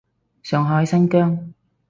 [0.41, 1.53] 上海，新疆